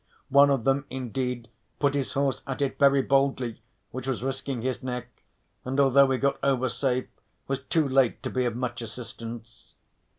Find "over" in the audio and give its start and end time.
6.41-6.69